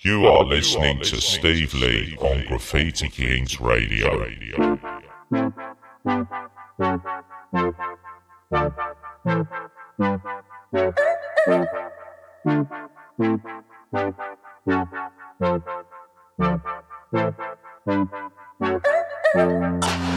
You 0.00 0.26
are 0.28 0.44
listening 0.44 1.00
to 1.00 1.20
Steve 1.20 1.74
Lee 1.74 2.16
on 2.20 2.44
Graffiti 2.46 3.08
Kings 3.08 3.60
Radio. 3.60 4.78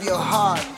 grab 0.00 0.08
your 0.08 0.18
heart. 0.18 0.69